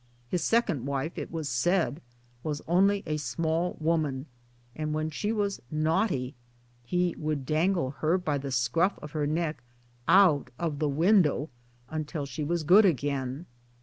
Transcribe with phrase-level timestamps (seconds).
[0.27, 2.01] His second wife, it was said,
[2.41, 4.25] was only a small woman,
[4.75, 6.33] and when she was" naughty"
[6.83, 9.61] he would dangle her by the scruff of her neck
[10.07, 11.51] out of the window,
[11.87, 13.45] until she was good again.